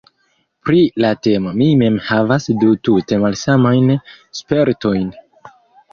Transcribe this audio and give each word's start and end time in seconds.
Pri 0.67 0.79
la 1.03 1.11
temo 1.27 1.51
mi 1.59 1.67
mem 1.83 1.99
havas 2.09 2.49
du 2.63 2.71
tute 2.89 3.19
malsamajn 3.25 3.95
spertojn. 4.41 5.09